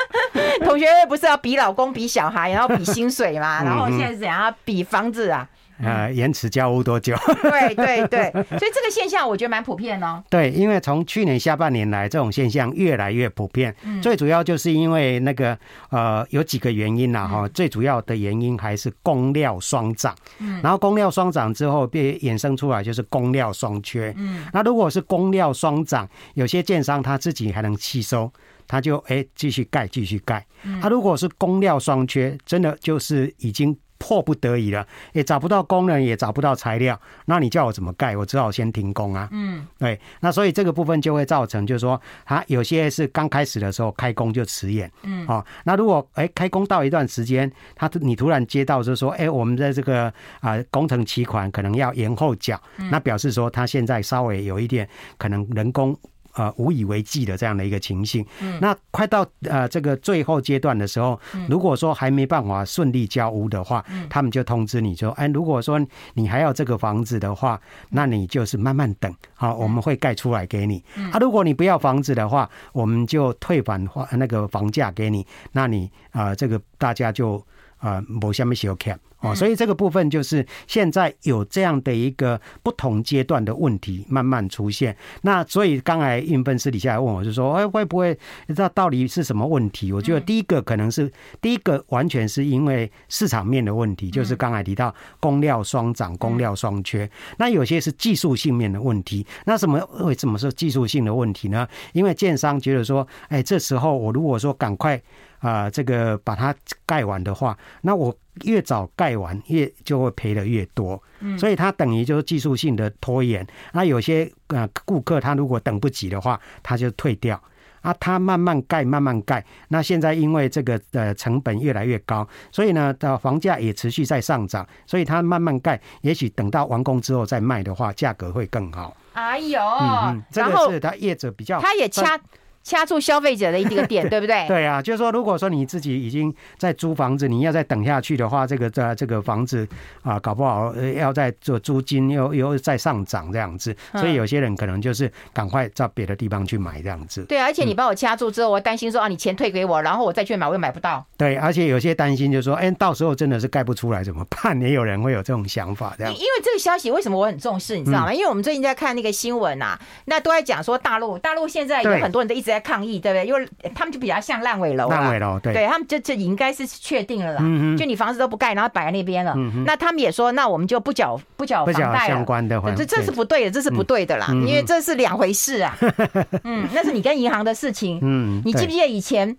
[0.66, 3.64] 同学会不是要比老公比小孩，然后比薪水嘛？
[3.64, 5.48] 然后现在是怎样比房子啊？
[5.80, 7.14] 呃，延迟交屋多久？
[7.42, 10.22] 对对对， 所以这个现象我觉得蛮普遍哦。
[10.28, 13.74] 对，因为从去年下半年来，这种现象越来越普遍。
[13.84, 15.56] 嗯，最主要就是因为那个
[15.90, 17.46] 呃，有几个原因呐哈。
[17.48, 20.14] 最主要的原因还是供料双涨。
[20.38, 24.12] 嗯，然后供料双涨之后，被衍生出来就是供料双缺。
[24.16, 28.32] 嗯，那如果是供料双涨，有些建商他自己还能吸收，
[28.66, 30.44] 他就哎继续盖继续盖。
[30.64, 33.76] 嗯，他如果是供料双缺，真的就是已经。
[33.98, 38.16] 迫不得已了，也找不到工人，也找不到材料，那你叫我怎么盖？
[38.16, 39.28] 我只好先停工啊。
[39.32, 55.98] 嗯，对，那所以这个部分就会造成，就是说，啊，有些是刚开始的时候开工就迟延，嗯，哦，那如果哎开工到一段时间，他你突然接到就是说，哎，我们在这个啊工程期款可能要延后缴，那表示说他现在稍微有一点可能人工。
[56.38, 58.24] 呃，无以为继的这样的一个情形。
[58.40, 70.80] 嗯，那快到呃这个最后阶段的时候，如果说还没办法顺利交屋的话，他们就通知你说，哎，如果说你还要这个房子的话，那你就是慢慢等，好，我们会盖出来给你。
[71.10, 77.44] 啊，如果你不要房子的话，我们就退返还那个房价给你，那你啊，这个大家就
[77.78, 78.98] 啊，没什么小看。
[79.20, 84.96] 哦，所以这个部分就是现在有这样的一个不同阶段的问题慢慢出现。
[85.22, 88.16] 那所以刚才韵芬私底下来问我，就说：“哎，会不会
[88.54, 91.10] 这到底是什么问题？”我觉得第一个可能是
[91.40, 97.10] 第一个完全是因为市场面的问题，就是刚才提到供料双涨、供料双缺。
[97.38, 99.26] 那有些是技术性面的问题。
[99.46, 101.66] 那什么为什么是技术性的问题呢？
[101.92, 105.02] 因为建商觉得说：“哎，这时候我如果说赶快。”
[105.40, 111.00] 啊，这个把它盖完的话，那我越早盖完，越就会赔的越多。
[111.20, 113.46] 嗯，所以它等于就是技术性的拖延。
[113.72, 117.40] 那有些呃顾客他如果等不及的话，他就退掉。
[117.80, 119.44] 啊，他慢慢盖，慢慢盖。
[119.68, 124.66] 那现在因为这个呃成本越来越高，所以呢，的房价也持续在上涨。
[124.84, 128.96] 所以他慢慢盖，也许等到完工之后再卖的话，价格会更好。
[129.12, 132.18] 哎呦，嗯，这个是他业者比较，他也掐。
[132.62, 134.46] 掐住消费者的一个点， 对不对？
[134.48, 139.66] 对啊，就是说，如果说你自己已经在租房子，你要再等下去的话，这个这这个房子
[140.02, 147.24] 啊，搞不好要再做租金又又再上涨这样子，所以有些人可能就是赶快到别的地方去买这样子。
[147.24, 151.04] 对，而且你把我掐住之后，我担心说啊，你钱退给我，然后我再去买，我又买不到。
[151.16, 154.60] 对，而且有些担心就是说，哎，到时候真的是盖不出来怎么办？
[154.60, 156.12] 也有人会有这种想法，这样。
[156.12, 158.12] 因为这个消息为什么我很重视，你知道吗？
[158.12, 163.26] 因为我们最近在看那个新闻啊，那都在讲说大陆，大陆现在有很多人都一直在抗议，对不对？
[163.26, 167.38] 因为他们就比较像烂尾楼，烂尾楼，对，对他们这这应该是确定了啦。
[167.42, 169.32] 嗯，就你房子都不盖，然后摆在那边了。
[169.36, 172.14] 嗯，那他们也说，那我们就不缴不缴房贷了。
[172.14, 175.76] 相关的，这这是不对的，这是不对的啦，因为这是两回事啊。
[176.44, 177.98] 嗯，那是你跟银行的事情。
[178.02, 179.36] 嗯，你记不记得以前？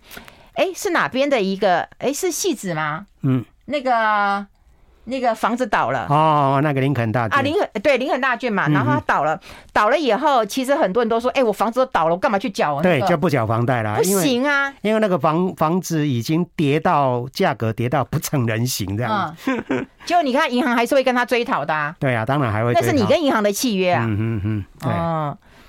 [0.54, 1.88] 哎，是哪边的一个？
[1.98, 3.06] 哎，是戏子吗？
[3.22, 4.46] 嗯，那个。
[5.10, 9.38] 那个房子倒了哦，那个林肯大郡啊，林肯对林肯大郡嘛，然后它倒了，
[9.72, 12.80] 倒了以后，其实很多人都说，哎，我房子都倒了，我干嘛去缴？
[12.80, 19.86] 对，就不缴房贷了，不行啊，因为那个房房子已经跌到价格跌到不成人形这样子。
[20.06, 21.74] 就你看，银行还是会跟他追讨的。
[21.74, 22.72] 啊 对啊，当然还会。
[22.72, 24.04] 那是你跟银行的契约啊。
[24.06, 24.90] 嗯嗯嗯，对。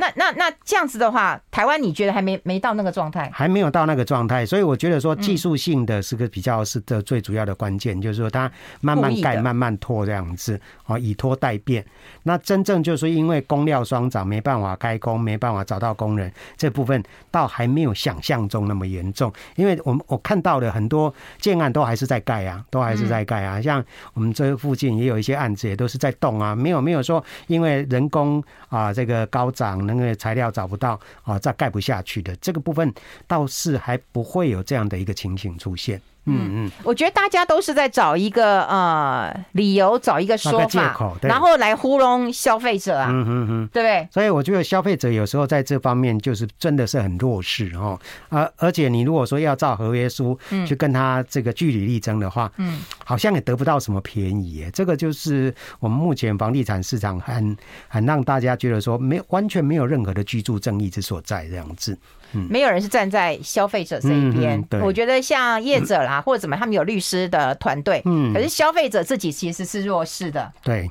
[0.02, 3.30] 那那那这样子的话，台湾你觉得还没没到那个状态？
[3.32, 11.86] 还没有到那个状态，所以我觉得说技术性的是个比较是的最主要的关键，就是说它慢慢盖、慢慢拖这样子，哦，以拖代变。
[12.24, 19.32] 那真正就是因为工料双涨，没办法开工，没办法找到工人，这部分倒还没有想象中那么严重。
[19.56, 23.62] 因为我们我看到的很多建案都还是在盖啊，都还是在盖啊。
[23.62, 23.86] 像
[24.16, 29.91] 我们这附近也有一些案子也都是在动啊，没有没有说因为人工啊这个高涨。
[29.96, 32.94] 那个材料找不到啊，再盖不下去的这个部分，
[33.28, 36.02] 倒是还不会有这样的一个情形出现。
[36.26, 43.08] 嗯嗯，我觉得大家都是在找一个呃理由，找一个说法，然后来糊弄消费者啊。
[43.10, 44.08] 嗯嗯嗯，对不对？
[44.12, 48.00] 所以我觉得消费者有时候在这方面就是真的是很弱势哦。
[48.30, 54.70] 而而且你如果说要照合约书去跟他这个据理力争的话，嗯，好像也得不到什么便宜耶。
[54.72, 57.56] 这个就是我们目前房地产市场很
[57.88, 61.98] 很让大家觉得说没完全没有任何的居住正义之所在这样子。
[62.34, 70.89] 嗯没有人是站在消费者这一边，我觉得像业者啦或者怎么，他们有律师的团队，嗯，可是消费者自己其实是弱势的，对。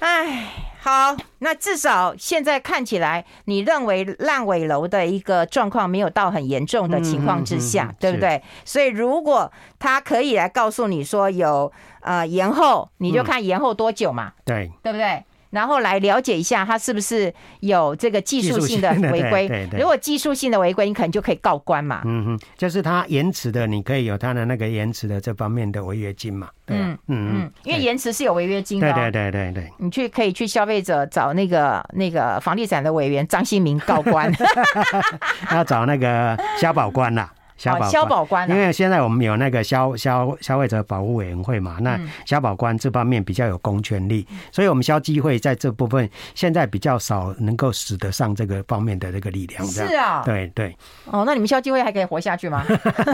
[0.00, 0.50] 哎，
[0.82, 8.42] 好，那至少现在看起来，你认为烂尾楼的一个状况没有到很严重的情况之下，对不对？
[8.66, 15.24] 所以如果他可以来告诉你说有呃延后，你就看延后多久嘛，对，对不对？
[15.54, 19.68] 然后来了解一下，他是不是有这个技术性的违规？
[19.78, 22.02] 如果技术性的违规，你可能就可以告官嘛。
[22.04, 26.48] 嗯哼，就是他延迟的，你可以有他的那个延迟的这方面的违约金嘛。
[26.66, 28.92] 嗯嗯嗯，因为延迟是有违约金的。
[28.92, 34.32] 对对对对对，你去可以去消费者找那个那个房地产的委员张新民告官，
[35.52, 37.32] 要找那个消保官啦。
[37.56, 49.64] 消保官，因为现在我们有那个消消消费者保护委员会嘛，那消保官这方面比较有公权力，所以我们消基会在这部分现在比较少能够使得上这个方面的这个力量。
[49.66, 50.76] 是啊，对对。
[51.04, 52.64] 哦，那你们消基会还可以活下去吗？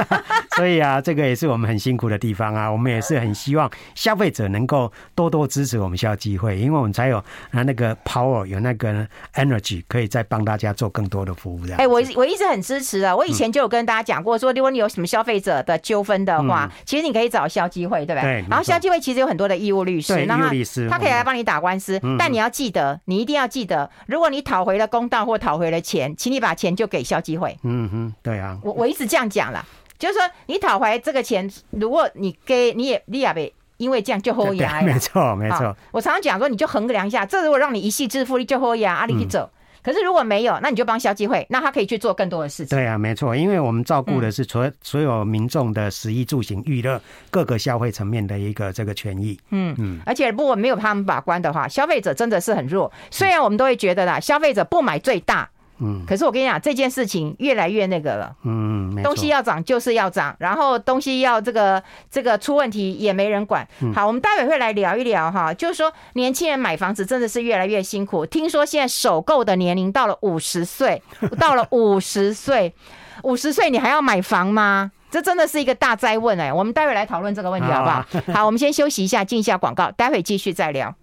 [0.57, 2.71] 所以啊，这个也是我们很辛苦的地方啊。
[2.71, 7.19] 我们也是很希望消费者能够多多支持我们消基会，因为我们才有
[7.51, 11.61] 啊那个 power，有那个 energy，可以再帮大家做更多的服务。
[11.67, 11.79] 这样。
[11.79, 13.15] 哎，我我一直很支持啊。
[13.15, 14.30] 我以前就有跟大家讲过。
[14.39, 18.43] 说，如果你有什么消费者的纠纷的话，嗯、其实你可以找消基会，对不对？
[18.43, 18.45] 对。
[18.49, 20.51] 然后消基会其实有很多的义务律师，那他
[20.91, 21.99] 他可以来帮你打官司。
[22.03, 27.57] 嗯、但你要记得，你一定要记得，如果你讨回了公道或讨回了钱，请你把钱就给消基会。
[27.63, 28.59] 嗯哼，对啊。
[28.63, 29.65] 我我一直这样讲了，
[29.99, 34.83] 就是说你讨回这个钱，如果你给你也你也别因为这样就豁牙。
[34.83, 35.75] 没错没错。
[35.91, 39.51] 我常常讲说，你就衡量一下，这如果让你一夕致富，你就豁牙，阿里去走。
[39.53, 42.77] 嗯可是如果没有，那你就帮消基会，那他可以去做更多的事情。
[42.77, 49.39] 对啊，没错，因为我们照顾的是所所有民众的食衣住行娱乐各个消费层面的一个这个权益。
[49.51, 52.93] 嗯嗯，而且如果没有他们把关的话，消费者真的是很弱。
[53.11, 55.49] 虽然我们都会觉得啦，消费者不买最大。
[55.81, 58.35] 嗯，可是我跟你讲，这件事情越来越那个了。
[58.45, 63.67] 嗯，东西要涨就是要涨，然后东西要这个这个出问题也没人管。
[63.95, 68.25] 好，我们待会会来聊一聊哈，就是说年轻人买房子真的是越来越辛苦。
[68.27, 71.03] 听说现在首购的年龄到了五十岁，
[71.39, 72.75] 到了五十岁，
[73.23, 74.93] 五十岁你还要买房吗？
[75.11, 76.53] 这真的是一个大灾问哎。
[76.53, 78.05] 我们待会来讨论这个问题好不好？
[78.33, 80.95] 好，我们先休息一下，进一下广告，待会继续再聊。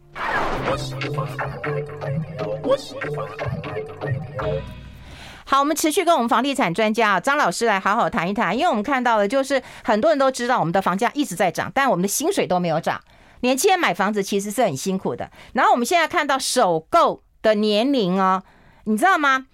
[5.49, 12.99] 好，我们持续跟我们房地产专家啊张老师来好好谈一谈，因为我们看到的就是很多人都知道我们的房价一直在涨，但我们的薪水都没有涨。
[13.39, 15.31] 年轻人买房子其实是很辛苦的。
[15.53, 18.43] 然后我们现在看到首购的年龄哦，
[18.83, 19.45] 你知道吗？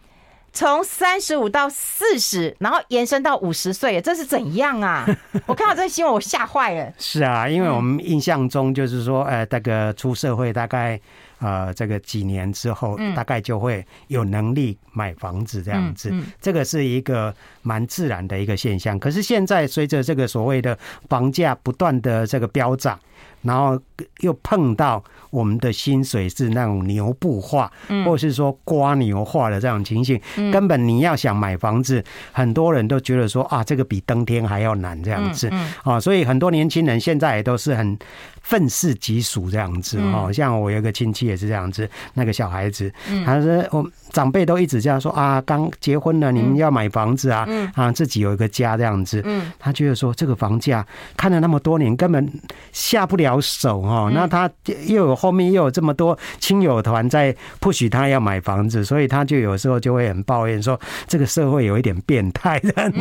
[0.51, 5.05] 从三十五到四十，然后延伸到五十岁，这是怎样啊？
[5.45, 6.91] 我看到这个新闻，我吓坏了。
[6.97, 10.99] 是啊，因为我们印象中就是说，呃，那个出社会大概。
[11.43, 16.09] 呃，这个几年之后，大概就会有能力买房子这样子，
[16.41, 18.97] 这个是一个蛮自然的一个现象。
[18.97, 20.79] 可是现在随着这个所谓的
[21.09, 22.97] 房价不断的这个飙涨。
[23.43, 23.79] 然后
[24.21, 27.71] 又碰到我们的薪水是那种牛步化，
[28.05, 30.19] 或是说瓜牛化的这种情形，
[30.51, 35.51] 根本你要想买房子，很多人都觉得说啊，这个比登天还要难这样子。
[35.83, 37.97] 啊，所以很多年轻人现在也都是很
[38.41, 40.31] 愤世嫉俗这样子哦。
[40.31, 42.91] 像我有个亲戚也是这样子，那个小孩子，
[43.25, 49.23] 他说我长辈都一直这样说啊，刚结婚了，你们要买房子啊，啊，自己有一个家这样子，
[49.59, 50.85] 他觉得说这个房价
[51.17, 52.31] 看了那么多年，根本
[52.71, 53.32] 下不了。
[53.39, 54.49] 手哈，那他
[54.87, 62.91] 又有后面又有这么多亲友团在 push 他要买房子，所以他就有时候就会很抱怨说，这个社会有一点变态 的，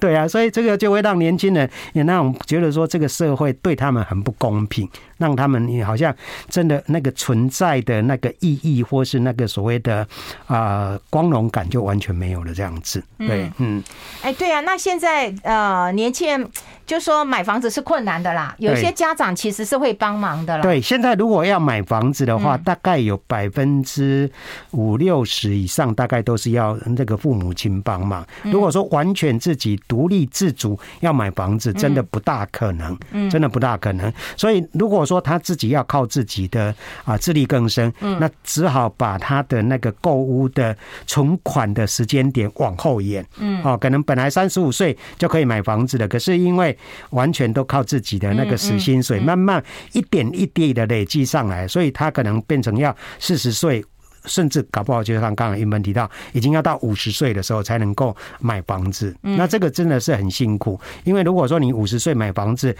[0.00, 6.14] 对啊，所以这个就会让年轻人也那种觉得说，这个社会对他们很不公平，让他们好像
[6.48, 10.06] 真的那个存在的那个意义，或是那个所谓的
[10.46, 13.02] 啊光荣感就完全没有了这样子。
[13.18, 13.82] 对，嗯，
[14.22, 16.48] 哎，对啊，那现在呃年轻人。
[16.86, 20.62] 就说买房子是困难的啦，有些家长其实是会帮忙的啦。
[20.62, 24.30] 对，现在如果要买房子的话，大概有百分之
[24.72, 28.26] 五六十以上，大概都是要那个父母亲帮忙。
[28.44, 32.96] 如果说完全自己独立自主要买房子，真的不大可能，
[33.30, 34.12] 真的不大可能。
[34.36, 43.24] 所以如果说他自己要靠自己的啊自力更生，那只好把他的那个购屋的存款的时间点往后延。
[43.38, 46.76] 嗯，哦，可能本来三十五岁就可以买房子的，可是因为
[47.10, 49.62] 完全都靠自己的那个死薪水，慢慢
[49.92, 53.84] 一点一滴的累积上来，所以他可能变成要四十岁，
[54.24, 59.14] 甚至搞不好就像刚刚英文提到，已经要到五十岁的时候才能够买房子。
[59.20, 62.74] 那这个真的是很辛苦，因为如果说你五十岁买房子，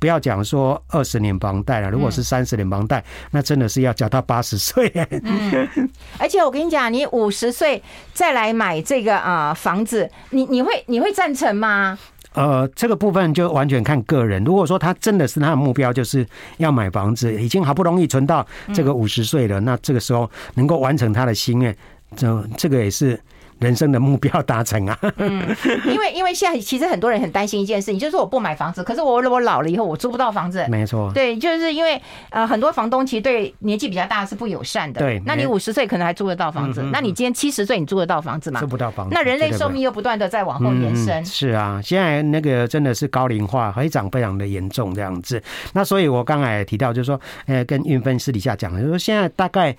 [0.00, 4.92] 不要讲说二十年房贷了，如果是三十年房贷，那真的是要缴到八十岁。
[5.22, 7.80] 嗯，而且我跟你讲，你五十岁
[8.12, 11.96] 再来买这个啊房子，你你会你会赞成吗？
[12.38, 14.44] 呃，这个部分就完全看个人。
[14.44, 16.24] 如果说他真的是他的目标，就是
[16.58, 21.76] 要买房子，已经好不容易存到这个五十岁了，那这个时候能够完成他的心愿，
[22.14, 23.20] 这这个也是。
[23.60, 24.96] 人生的目标达成啊！
[25.16, 25.42] 嗯，
[25.86, 30.64] 因为 因为现在其实很多人很担心一件事情，就是我不买房子，可是我我老了以后我租不到房子。
[30.68, 35.00] 没错，对，就是因为呃很多房东其实对年纪比较大是不友善的。
[35.00, 38.60] 对，那你五十岁可能还租得到房子，那你今天七十岁你租得到房子吗？
[38.60, 39.14] 租不到房子。
[39.14, 41.24] 那人类寿命又不断的在往后延伸。
[41.24, 45.42] 是啊，现在那个真的是高龄化非常非常的严重这样子。
[45.72, 49.76] 那所以我刚才也提到，就是说，呃，跟运芬私底下讲的，就是说现在大概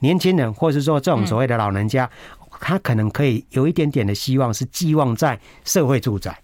[0.00, 2.08] 年轻人，或是说这种所谓的老人家。
[2.60, 6.38] 他可能可以有一点点的希望，是寄望在社会住宅。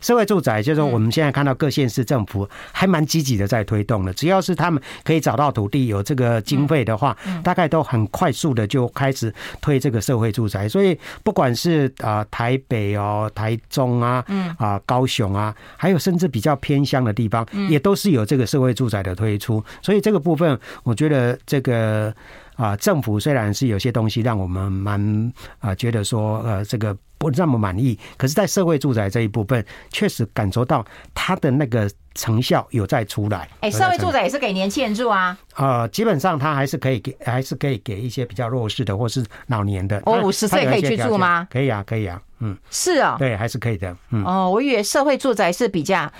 [0.00, 4.12] 社会住宅就是说，我们现在看到各县市政府还蛮积极的在推动的。
[4.12, 10.68] 只要是他们可以找到土地、有这个经费的话，大概都很快速的就开始推这个社会住宅。
[10.68, 14.24] 所以不管是啊台北哦、台中啊、
[14.58, 19.62] 啊高雄啊，还有甚至比较偏乡的地方，也都是有这个社会住宅的推出。
[19.82, 22.12] 所以这个部分，我觉得这个。
[22.60, 30.84] 啊，政府虽然是有些东西让我们蛮啊觉得说呃这个不那么满意，可是，在社会住宅这一部分，确实感受到
[31.14, 33.48] 它的那个成效有在出来。
[33.60, 35.36] 哎，社会住宅也是给年轻人住啊。
[35.56, 40.02] 呃，基本上它还是可以给，还是可以给一些比较弱势的或是老年的。
[40.06, 41.46] 我五十岁可以去住吗？
[41.50, 43.94] 可以啊，可以啊，嗯，是啊，对，还是可以的。
[44.10, 46.10] 嗯，哦，我以为社会住宅是比较。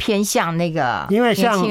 [0.00, 1.62] 偏向那个，因为像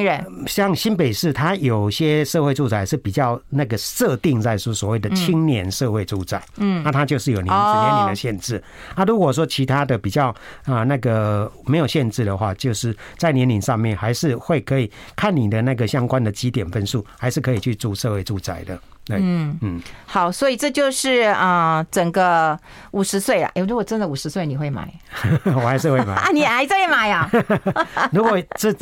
[0.47, 8.63] 像新北市，它有些社会住宅是比较那个设定在说所谓的青年社会住宅，嗯，那它就是有年年龄的限制。
[8.95, 10.33] 那如果说其他的比较
[10.65, 18.79] 啊那个没有限制的话，就是在年龄上面还是会可以看你的那个相关的基点分数，还是可以去住社会住宅的。
[19.17, 22.57] 嗯嗯，好，所以这就是啊、呃，整个
[22.91, 23.49] 五十岁了。
[23.55, 24.87] 哎，如果真的五十岁，你会买？
[25.55, 26.29] 我还是会买 啊！
[26.31, 27.29] 你还在买呀？
[28.11, 28.73] 如果这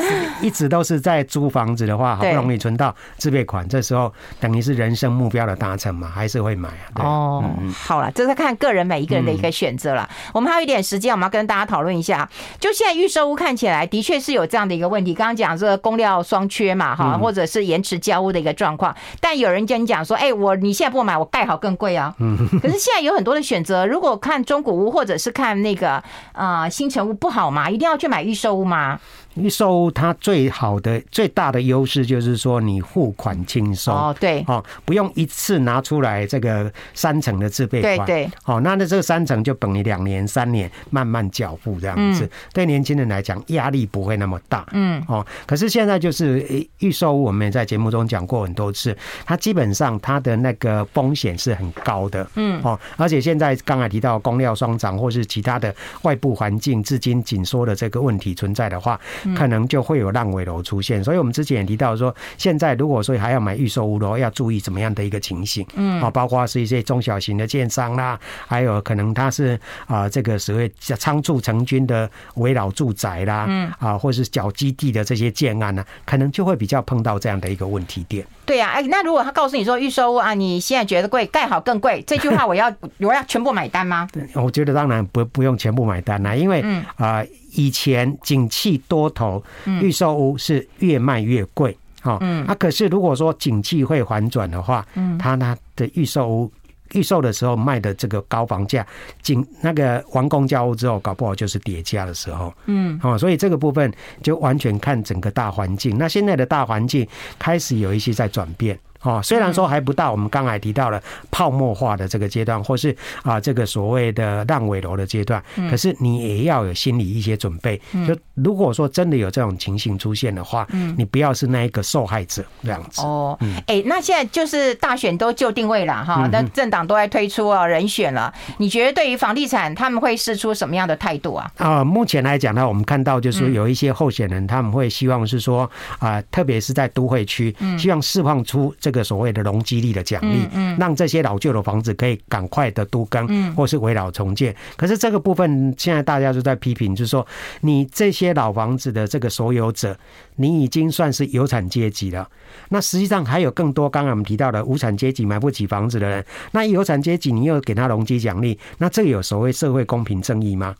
[0.41, 7.03] 一直都是在租房子的话，好不容易存到自备款，这时候等于是人生目标的达成嘛，还是会买啊。
[7.03, 10.09] 哦，好了，这是看个人每一个人的一个选择了。
[10.33, 12.27] 我们还有一点时间，我们要跟大家讨论一下。
[12.59, 18.95] 就现在预售屋看起来的确是有这样的一个问题，刚刚讲这个供料双缺嘛，哈，或者是延迟交屋的一个状况。
[19.21, 22.13] 但有人跟你讲说，哎，我你现在不买，我盖好更贵啊。
[22.61, 26.03] 可是现在有很多的选择，如果看中古屋或者是看那个
[26.33, 27.69] 啊新城屋不好吗？
[27.69, 28.99] 一定要去买预售屋吗？
[29.37, 33.95] 预售屋它最好的最大的优势就是说你付款轻松。
[33.95, 34.43] 哦，对。
[34.47, 45.03] 哦，不用一次拿出来这个三成的自备款，对对，哦，那那这个三成就等于两年三年慢慢缴付这样子，对年轻人来讲压力不会那么大，嗯。
[45.07, 52.61] 哦，可是现在就是预售屋，我们也在节目中讲过很多次，它基本上它的那个风险是很高的，嗯。
[52.63, 55.73] 哦，而且现在刚才提到工料双涨或是其他的
[56.03, 58.99] 外部环境资金紧缩的这个问题存在的话。
[59.35, 78.25] 可能就会有烂尾楼出现，所以我们之前也提到说，现在如果说还要买预售屋的话，要注意怎么样的一个情形，嗯，啊，包括是一些中小型的建商啦，还有可能它是啊这个所谓仓促成军的围绕住宅啦，嗯，啊，或是小基地的这些建案呢，可能就会比较碰到这样的一个问题点。
[78.45, 84.07] 对呀，哎，那如果他告诉你说预售屋啊，你现在觉得贵，盖好更贵，这句话我要我要全部买单吗？
[84.35, 86.63] 我觉得当然不不用全部买单啦，因为
[86.95, 87.23] 啊。
[87.57, 89.43] 以前景气多头，
[89.81, 96.51] 预售屋是越卖越贵，哦，啊，可是如果说景气会反转的话，嗯，它呢的预售屋
[96.93, 98.85] 预售的时候卖的这个高房价，
[99.21, 103.91] 景那个完工交屋之后，搞不好就是叠加的时候，嗯，哦，所以这个部分
[104.21, 105.97] 就完全看整个大环境。
[105.97, 107.05] 那现在的大环境
[107.39, 108.79] 开始有一些在转变。
[109.07, 111.01] 哦，虽然说还不到我们刚才提到了
[111.31, 112.93] 泡沫化的这个阶段，或是
[113.23, 117.79] 啊这个所谓的烂尾楼的阶段，可是你也要有心理一些准备。
[118.05, 123.01] 就如果说真的有这种情形出现的话，你不要是那一个受害者这样子。
[123.01, 128.33] 哦，哎，那现在就是大选都就定位了哈，那政党都在推出啊人选了。
[128.57, 131.49] 你觉得对于房地产他们会释出什么样的态度啊？
[131.55, 138.73] 啊，目前来讲呢，我们看到就是有一些候选人他们会希望是说啊，特别是在都会区，希望释放出。
[138.79, 144.55] 这个所谓的容积率的奖励，让这些老旧的房子可以赶快的都更，或是围绕重建。
[144.75, 147.25] 可是这个部分现在大家都在批评，就是说
[147.61, 149.97] 你这些老房子的这个所有者，
[150.35, 152.27] 你已经算是有产阶级了。
[152.69, 160.75] 那实际上还有更多，刚刚我们提到的无产阶级买不起房子的人，那有产阶级你又给他容积奖励，那这有所谓社会公平正义吗？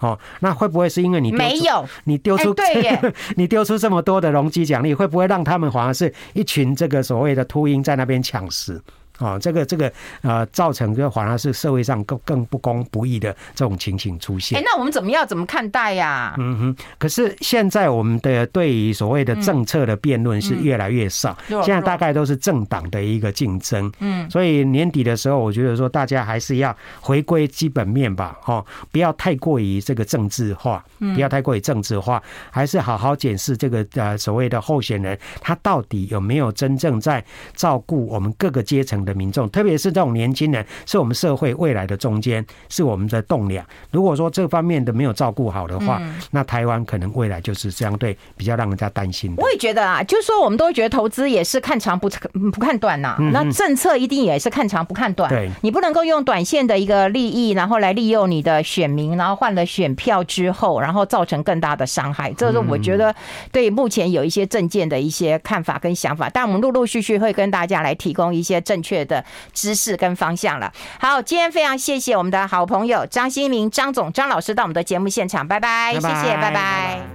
[0.00, 8.80] 哦，那会不会是因为你没有你丢出对耶， 你丢出这么多的容积奖励，会不会让他们反而是一群这个所谓的秃鹰在那边抢食？
[9.18, 9.92] 哦，这个这个
[10.22, 14.58] 呃，造成就反而是社会上更更不公不义的这种情形出现。
[14.58, 16.34] 哎，那我们怎么样怎么看待呀？
[16.38, 23.90] 嗯哼，可是现在我们的对于所谓的政策的辩论是越来越少，现在大概都是政党的一个竞争。
[24.00, 43.64] 嗯，所以年底的时候，我觉得说大家还是要回归基本面吧，哦，不要太过于这个政治化，不要太过于政治化，还是好好检视这个呃所谓的候选人，他到底有没有真正在照顾我们各个阶层的民众，特别是这种年轻人，是我们社会未来的中间，是我们的栋梁。
[43.92, 46.02] 如果说这方面的没有照顾好的话，
[46.32, 49.42] 那台湾可能未来就是相对比较让人家担心的。
[49.42, 52.10] 我也觉得啊，就是说我们都会觉得投资也是看长不
[52.52, 55.30] 不看短呐、啊，那政策一定也是看长不看短。
[55.30, 62.32] 对，你不能够用短线的一个利益，然后来利用你的选民，然后换了选票之后，然后造成更大的伤害。
[62.32, 63.14] 这是我觉得
[63.52, 70.72] 对目前有一些政见的一些看法跟想法，但我们陆陆续续会跟大家来提供一些正确的知识跟方向了。
[70.98, 77.00] 好，今天非常谢谢我们的好朋友张新明张总张老师到我们的节目现场，拜拜，谢谢，拜拜。